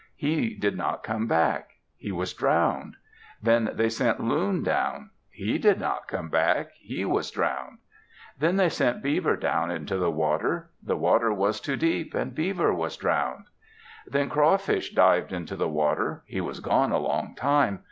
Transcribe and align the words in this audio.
He 0.15 0.55
did 0.55 0.75
not 0.75 1.03
come 1.03 1.27
back. 1.27 1.73
He 1.95 2.11
was 2.11 2.33
drowned. 2.33 2.95
Then 3.39 3.69
they 3.75 3.87
sent 3.89 4.19
Loon 4.19 4.63
down. 4.63 5.11
He 5.29 5.59
did 5.59 5.79
not 5.79 6.07
come 6.07 6.27
back. 6.27 6.71
He 6.79 7.05
was 7.05 7.29
drowned. 7.29 7.77
Then 8.39 8.55
they 8.55 8.67
sent 8.69 9.03
Beaver 9.03 9.35
down 9.35 9.69
into 9.69 9.97
the 9.97 10.09
water. 10.09 10.71
The 10.81 10.97
water 10.97 11.31
was 11.31 11.61
too 11.61 11.75
deep. 11.75 12.15
Beaver 12.33 12.73
was 12.73 12.97
drowned. 12.97 13.45
Then 14.07 14.27
Crawfish 14.29 14.91
dived 14.95 15.31
into 15.31 15.55
the 15.55 15.69
water. 15.69 16.23
He 16.25 16.41
was 16.41 16.61
gone 16.61 16.91
a 16.91 16.97
long 16.97 17.35
time. 17.35 17.79